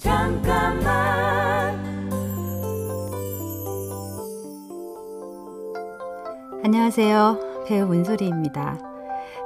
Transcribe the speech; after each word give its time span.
잠깐만 0.00 1.76
안녕하세요. 6.62 7.64
배우 7.66 7.84
문소리입니다. 7.88 8.78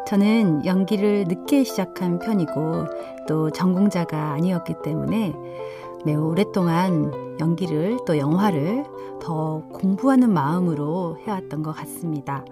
저는 0.06 0.66
연기를 0.66 1.24
늦게 1.26 1.64
시작한 1.64 2.18
편이고 2.18 2.84
또 3.26 3.50
전공자가 3.50 4.32
아니었기 4.32 4.74
때문에 4.84 5.32
매우 6.04 6.30
오랫동안 6.30 7.38
연기를 7.40 7.98
또 8.06 8.18
영화를 8.18 8.84
더 9.22 9.62
공부하는 9.72 10.30
마음으로 10.34 11.16
해왔던 11.22 11.62
것 11.62 11.72
같습니다. 11.72 12.44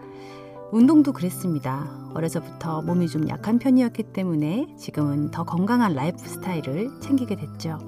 운동도 0.72 1.12
그랬습니다. 1.12 1.90
어려서부터 2.14 2.82
몸이 2.82 3.08
좀 3.08 3.28
약한 3.28 3.58
편이었기 3.58 4.12
때문에 4.12 4.74
지금은 4.78 5.30
더 5.30 5.44
건강한 5.44 5.94
라이프 5.94 6.18
스타일을 6.18 7.00
챙기게 7.00 7.36
됐죠. 7.36 7.78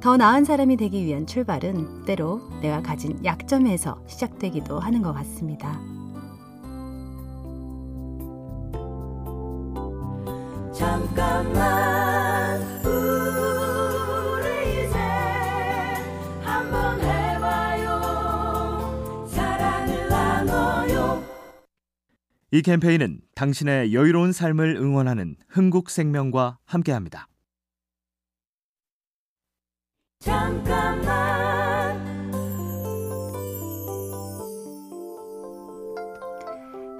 더 0.00 0.16
나은 0.16 0.44
사람이 0.44 0.76
되기 0.76 1.04
위한 1.04 1.26
출발은 1.26 2.04
때로 2.04 2.40
내가 2.60 2.80
가진 2.80 3.24
약점에서 3.24 3.98
시작되기도 4.06 4.78
하는 4.78 5.02
것 5.02 5.12
같습니다. 5.14 5.80
잠깐만 10.72 11.75
이 22.52 22.62
캠페인은 22.62 23.22
당신의 23.34 23.92
여유로운 23.92 24.30
삶을 24.30 24.76
응원하는 24.76 25.34
흥국생명과 25.48 26.58
함께합니다. 26.64 27.26
잠깐만 30.20 31.06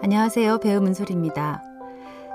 안녕하세요 0.02 0.58
배우 0.58 0.80
문소리입니다. 0.80 1.62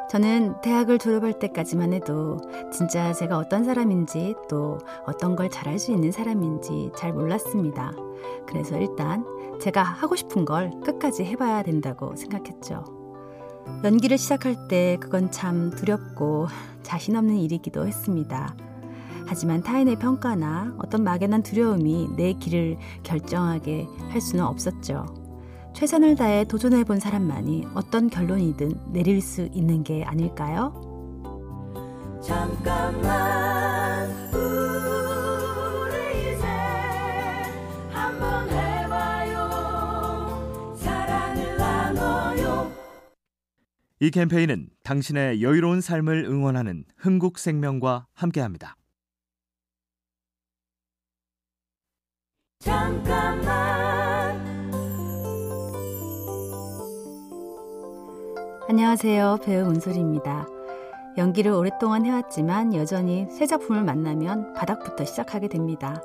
저는 0.09 0.62
대학을 0.62 0.98
졸업할 0.98 1.38
때까지만 1.39 1.92
해도 1.92 2.38
진짜 2.72 3.12
제가 3.12 3.38
어떤 3.38 3.66
사람인지 3.66 4.36
또 4.50 4.78
어떤 5.06 5.36
걸 5.36 5.50
잘할 5.50 5.80
수 5.80 5.92
있는 5.92 6.14
사람인지 6.14 6.92
잘 6.98 7.12
몰랐습니다. 7.12 7.92
그래서 8.48 8.78
일단 8.78 9.26
제가 9.59 9.84
하고 9.84 10.16
싶은 10.16 10.45
걸 10.45 10.72
끝까지 10.84 11.23
해봐야 11.26 11.64
된다고 11.64 12.16
생각했죠. 12.16 13.01
연기를 13.84 14.17
시작할 14.17 14.67
때 14.67 14.98
그건 15.00 15.31
참 15.31 15.72
두렵고 15.72 16.48
자신 16.84 17.16
없는 17.16 17.38
일이기도 17.38 17.88
했습니다. 17.88 18.56
하지만 19.28 19.64
타인의 19.64 19.98
평가나 19.98 20.76
어떤 20.78 21.04
막연한 21.04 21.44
두려움이 21.44 22.09
내 22.17 22.34
길을 22.34 22.78
결정하게 23.04 23.88
할 24.09 24.20
수는 24.20 24.44
없었죠. 24.44 25.06
최선을 25.73 26.16
다해 26.16 26.44
도전해 26.45 26.84
본 26.84 27.00
사람만이 27.00 27.67
어떤 27.73 28.09
결론이든 28.09 28.92
내릴 28.92 29.22
수 29.22 29.48
있는 29.54 29.84
게 29.84 30.04
아닐까요? 30.04 30.73
잠깐만 32.22 33.61
이 44.04 44.10
캠페인은 44.10 44.68
당신의 44.84 45.44
여유로운 45.44 45.80
삶을 45.80 46.26
응원하는 46.26 46.86
흥국생명과 46.98 48.08
함께합니다. 48.14 48.76
잠깐만 52.58 54.42
안녕하세요. 58.67 59.38
배우 59.45 59.66
문소리입니다. 59.66 60.48
연기를 61.17 61.52
오랫동안 61.52 62.05
해왔지만 62.05 62.73
여전히 62.73 63.27
새 63.30 63.45
작품을 63.45 63.83
만나면 63.83 64.54
바닥부터 64.54 65.05
시작하게 65.05 65.48
됩니다. 65.49 66.02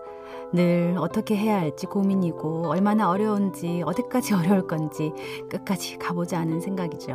늘 0.53 0.97
어떻게 0.99 1.37
해야 1.37 1.59
할지 1.59 1.87
고민이고 1.87 2.67
얼마나 2.67 3.09
어려운지 3.11 3.83
어디까지 3.85 4.35
어려울 4.35 4.67
건지 4.67 5.13
끝까지 5.51 5.99
가보자 5.99 6.41
하는 6.41 6.61
생각이죠. 6.61 7.15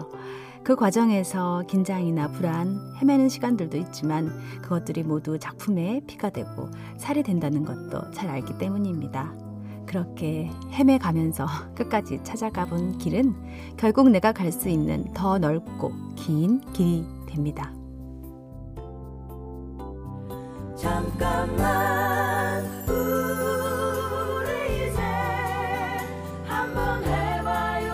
그 0.63 0.75
과정에서 0.75 1.63
긴장이나 1.67 2.29
불안, 2.29 2.79
헤매는 3.01 3.29
시간들도 3.29 3.77
있지만 3.77 4.31
그것들이 4.61 5.03
모두 5.03 5.39
작품에 5.39 6.01
피가 6.05 6.29
되고 6.29 6.69
살이 6.97 7.23
된다는 7.23 7.65
것도 7.65 8.11
잘 8.11 8.29
알기 8.29 8.57
때문입니다. 8.57 9.33
그렇게 9.87 10.49
헤매가면서 10.71 11.47
끝까지 11.75 12.19
찾아가 12.23 12.65
본 12.65 12.97
길은 12.97 13.33
결국 13.75 14.09
내가 14.09 14.31
갈 14.31 14.51
수 14.51 14.69
있는 14.69 15.11
더 15.13 15.39
넓고 15.39 15.91
긴 16.15 16.61
길이 16.73 17.05
됩니다. 17.27 17.73
잠깐만 20.91 22.65
우리 22.89 24.49
이제 24.89 25.01
한번 26.43 27.01
해봐요 27.05 27.93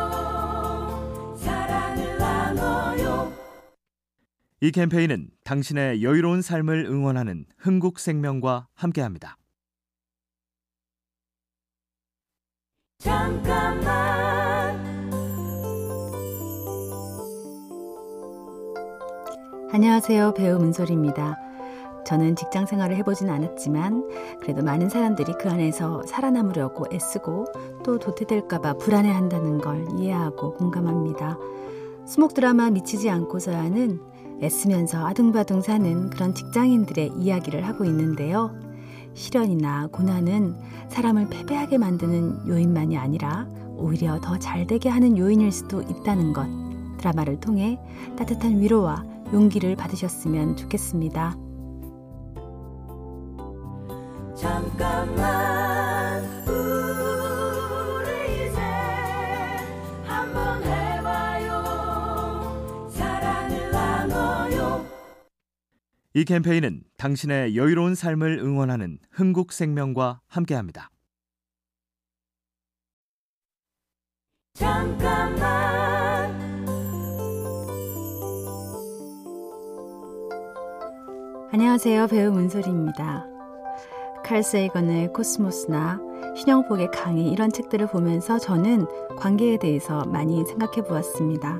사랑을 1.38 2.18
나눠요 2.18 3.32
이 4.62 4.72
캠페인은 4.72 5.30
당신의 5.44 6.02
여유로운 6.02 6.42
삶을 6.42 6.86
응원하는 6.86 7.46
흥국생명과 7.60 8.70
함께합니다. 8.74 9.38
잠깐만 12.98 13.86
안녕하세요. 19.72 20.34
배우 20.34 20.58
문소리입니다. 20.58 21.47
저는 22.08 22.38
직장 22.38 22.66
생활을 22.66 22.96
해보진 22.96 23.30
않았지만 23.30 24.40
그래도 24.40 24.64
많은 24.64 24.88
사람들이 24.88 25.34
그 25.38 25.50
안에서 25.50 26.04
살아남으려고 26.04 26.86
애쓰고 26.90 27.48
또 27.84 28.00
도태될까봐 28.00 28.76
불안해한다는 28.78 29.58
걸 29.58 29.86
이해하고 29.98 30.54
공감합니다. 30.54 31.38
수목 32.06 32.34
드라마 32.34 32.70
미치지 32.70 33.10
않고서 33.10 33.54
하는 33.54 34.00
애쓰면서 34.42 35.06
아둥바둥 35.06 35.60
사는 35.60 36.10
그런 36.10 36.34
직장인들의 36.34 37.12
이야기를 37.18 37.68
하고 37.68 37.84
있는데요. 37.84 38.56
시련이나 39.14 39.88
고난은 39.92 40.56
사람을 40.88 41.28
패배하게 41.28 41.78
만드는 41.78 42.48
요인만이 42.48 42.98
아니라 42.98 43.50
오히려 43.76 44.22
더 44.22 44.40
잘되게 44.40 44.88
하는 44.88 45.18
요인일 45.18 45.52
수도 45.52 45.82
있다는 45.82 46.32
것. 46.32 46.48
드라마를 47.00 47.42
통해 47.42 47.78
따뜻한 48.18 48.62
위로와 48.62 49.04
용기를 49.34 49.76
받으셨으면 49.76 50.56
좋겠습니다. 50.56 51.47
이제 58.36 58.60
한번 60.04 60.64
해봐요 60.64 61.60
사랑을 62.92 63.72
나눠요 63.72 64.86
이 66.14 66.24
캠페인은 66.26 66.84
당신의 66.98 67.56
여유로운 67.56 67.96
삶을 67.96 68.40
응원하는 68.40 69.00
흥국생명과 69.12 70.22
함께합니다. 70.28 70.90
잠깐만 74.54 75.48
안녕하세요. 81.52 82.08
배우 82.08 82.32
문소리입니다. 82.32 83.37
칼 84.24 84.44
세이건의 84.44 85.14
코스모스나 85.14 86.00
신영복의 86.36 86.92
강의 86.92 87.30
이런 87.30 87.52
책들을 87.52 87.88
보면서 87.88 88.38
저는 88.38 88.86
관계에 89.18 89.58
대해서 89.58 90.06
많이 90.06 90.44
생각해 90.46 90.84
보았습니다. 90.88 91.60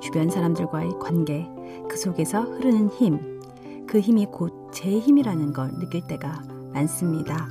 주변 0.00 0.30
사람들과의 0.30 0.98
관계, 1.00 1.48
그 1.88 1.96
속에서 1.96 2.42
흐르는 2.42 2.88
힘, 2.90 3.40
그 3.86 4.00
힘이 4.00 4.26
곧 4.26 4.62
제 4.72 4.98
힘이라는 4.98 5.52
걸 5.52 5.70
느낄 5.78 6.00
때가 6.06 6.42
많습니다. 6.72 7.46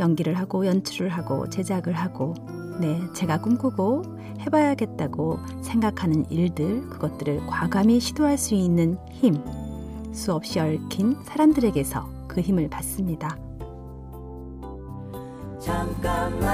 연기를 0.00 0.34
하고 0.34 0.66
연출을 0.66 1.10
하고 1.10 1.48
제작을 1.48 1.92
하고 1.92 2.34
네, 2.80 3.00
제가 3.14 3.40
꿈꾸고 3.40 4.02
해봐야겠다고 4.40 5.38
생각하는 5.62 6.28
일들, 6.30 6.88
그것들을 6.88 7.46
과감히 7.46 8.00
시도할 8.00 8.36
수 8.36 8.54
있는 8.54 8.98
힘, 9.10 9.42
수없이 10.12 10.58
얽힌 10.58 11.16
사람들에게서 11.24 12.08
그 12.26 12.40
힘을 12.40 12.68
받습니다. 12.68 13.36
잠깐만 15.66 16.46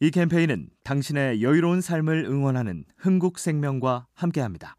이 0.00 0.12
캠페인은 0.12 0.70
당신의 0.84 1.42
여유로운 1.42 1.80
삶을 1.80 2.24
응원하는 2.26 2.84
흥국생명과 2.98 4.06
함께합니다. 4.14 4.76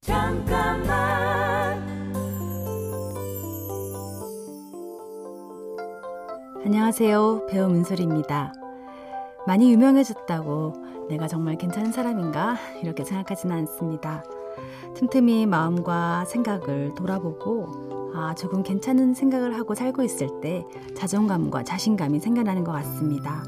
잠깐만 0.00 0.90
안녕하세요. 6.64 7.48
배우 7.50 7.68
문솔입니다. 7.68 8.59
많이 9.46 9.72
유명해졌다고 9.72 10.74
내가 11.08 11.26
정말 11.26 11.56
괜찮은 11.56 11.92
사람인가? 11.92 12.56
이렇게 12.82 13.04
생각하지는 13.04 13.56
않습니다. 13.56 14.22
틈틈이 14.94 15.46
마음과 15.46 16.24
생각을 16.26 16.94
돌아보고 16.94 18.12
아, 18.14 18.34
조금 18.34 18.62
괜찮은 18.62 19.14
생각을 19.14 19.56
하고 19.56 19.74
살고 19.74 20.02
있을 20.02 20.40
때 20.40 20.64
자존감과 20.96 21.64
자신감이 21.64 22.20
생겨나는 22.20 22.64
것 22.64 22.72
같습니다. 22.72 23.44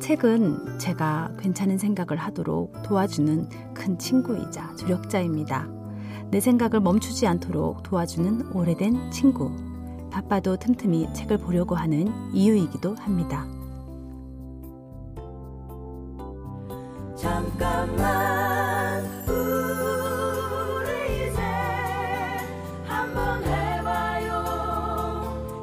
책은 0.00 0.78
제가 0.78 1.32
괜찮은 1.40 1.78
생각을 1.78 2.16
하도록 2.18 2.72
도와주는 2.84 3.48
큰 3.74 3.98
친구이자 3.98 4.76
조력자입니다. 4.76 5.68
내 6.30 6.40
생각을 6.40 6.80
멈추지 6.80 7.26
않도록 7.26 7.82
도와주는 7.82 8.52
오래된 8.52 9.10
친구. 9.10 9.50
바빠도 10.10 10.56
틈틈이 10.56 11.12
책을 11.14 11.38
보려고 11.38 11.74
하는 11.74 12.12
이유이기도 12.32 12.94
합니다. 12.96 13.46
잠깐만 17.20 19.04
우리 19.28 20.86
이제 21.28 21.40
한번 22.84 23.42
해봐요 23.42 24.30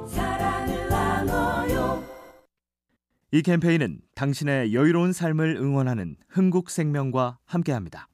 사랑을 0.10 0.90
나눠요 0.90 2.04
이 3.31 3.42
캠페인은 3.42 4.02
당신의 4.16 4.74
여유로운 4.74 5.13
삶을 5.13 5.56
응원하는 5.56 6.18
흥국생명과 6.28 7.40
함께합니다. 7.46 8.10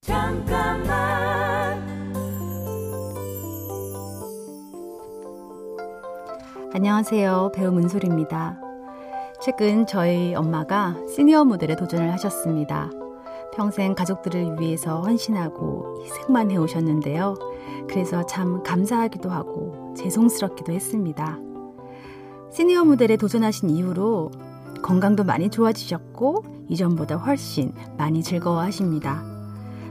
잠깐만 0.00 0.90
안녕하세요. 6.72 7.52
배우 7.54 7.70
문솔입니다. 7.70 8.69
최근 9.42 9.86
저희 9.86 10.34
엄마가 10.34 10.96
시니어 11.08 11.46
모델에 11.46 11.74
도전을 11.74 12.12
하셨습니다. 12.12 12.90
평생 13.54 13.94
가족들을 13.94 14.60
위해서 14.60 15.00
헌신하고 15.00 16.02
희생만 16.04 16.50
해오셨는데요. 16.50 17.36
그래서 17.88 18.26
참 18.26 18.62
감사하기도 18.62 19.30
하고 19.30 19.94
죄송스럽기도 19.96 20.72
했습니다. 20.72 21.38
시니어 22.52 22.84
모델에 22.84 23.16
도전하신 23.16 23.70
이후로 23.70 24.30
건강도 24.82 25.24
많이 25.24 25.48
좋아지셨고 25.48 26.66
이전보다 26.68 27.16
훨씬 27.16 27.72
많이 27.96 28.22
즐거워하십니다. 28.22 29.24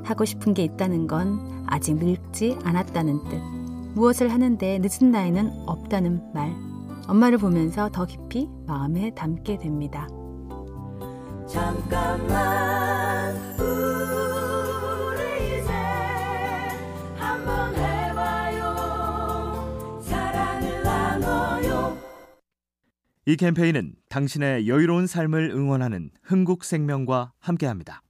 하고 0.04 0.26
싶은 0.26 0.54
게 0.54 0.64
있다는 0.64 1.08
건 1.08 1.66
아직 1.66 1.96
늙지 1.96 2.60
않았다는 2.64 3.24
뜻. 3.24 3.42
무엇을 3.96 4.32
하는데 4.32 4.80
늦은 4.80 5.12
나이는 5.12 5.64
없다는 5.66 6.34
말. 6.36 6.69
엄마를 7.10 7.40
보면서 7.40 7.90
더 7.90 8.06
깊이 8.06 8.48
마음에 8.68 9.12
담게 9.16 9.58
됩니다. 9.58 10.08
잠깐만 11.48 13.36
우리 13.60 13.98
이제 15.60 15.72
한번 17.16 17.74
해봐요 17.74 18.76
사랑을 20.04 20.84
나눠요 20.84 21.98
이 23.26 23.36
캠페인은 23.36 23.96
당신의 24.10 24.68
여유로운 24.68 25.08
삶을 25.08 25.50
응원하는 25.50 26.12
흥국생명과 26.22 27.34
함께합니다. 27.40 28.04